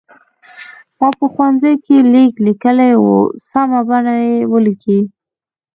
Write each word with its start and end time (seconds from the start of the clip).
ما 0.99 1.09
په 1.17 1.25
ښوونځي 1.33 1.73
کې 1.85 1.97
لیک 2.13 2.33
لیکلی 2.47 2.91
و 3.03 3.07
سمه 3.49 3.81
بڼه 3.87 4.17
ولیکئ. 4.51 4.99